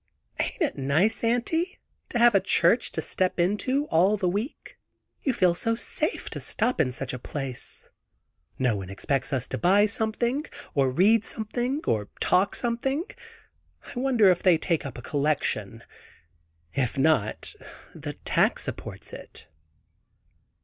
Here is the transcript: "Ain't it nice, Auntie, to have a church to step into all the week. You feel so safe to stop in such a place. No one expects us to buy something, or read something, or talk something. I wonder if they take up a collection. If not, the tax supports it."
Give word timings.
"Ain't 0.39 0.59
it 0.63 0.77
nice, 0.79 1.23
Auntie, 1.23 1.77
to 2.09 2.17
have 2.17 2.33
a 2.33 2.39
church 2.39 2.91
to 2.93 3.03
step 3.03 3.39
into 3.39 3.85
all 3.91 4.17
the 4.17 4.27
week. 4.27 4.79
You 5.21 5.31
feel 5.31 5.53
so 5.53 5.75
safe 5.75 6.27
to 6.31 6.39
stop 6.39 6.81
in 6.81 6.91
such 6.91 7.13
a 7.13 7.19
place. 7.19 7.91
No 8.57 8.75
one 8.75 8.89
expects 8.89 9.31
us 9.31 9.45
to 9.49 9.59
buy 9.59 9.85
something, 9.85 10.47
or 10.73 10.89
read 10.89 11.23
something, 11.23 11.81
or 11.85 12.09
talk 12.19 12.55
something. 12.55 13.03
I 13.95 13.99
wonder 13.99 14.31
if 14.31 14.41
they 14.41 14.57
take 14.57 14.87
up 14.87 14.97
a 14.97 15.03
collection. 15.03 15.83
If 16.73 16.97
not, 16.97 17.53
the 17.93 18.13
tax 18.25 18.63
supports 18.63 19.13
it." 19.13 19.49